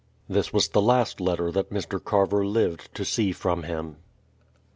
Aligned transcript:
This 0.27 0.51
was 0.51 0.69
the 0.69 0.81
last 0.81 1.21
letter 1.21 1.51
that 1.51 1.69
Mr. 1.69 2.03
Carver 2.03 2.43
lived 2.43 2.89
to 2.95 3.05
see 3.05 3.31
from 3.31 3.61
him. 3.61 3.97